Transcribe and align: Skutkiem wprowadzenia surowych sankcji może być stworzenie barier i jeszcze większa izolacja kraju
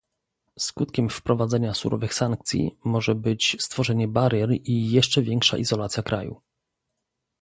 Skutkiem 0.59 1.09
wprowadzenia 1.09 1.73
surowych 1.73 2.13
sankcji 2.13 2.77
może 2.83 3.15
być 3.15 3.57
stworzenie 3.59 4.07
barier 4.07 4.49
i 4.51 4.91
jeszcze 4.91 5.21
większa 5.21 5.57
izolacja 5.57 6.03
kraju 6.03 6.41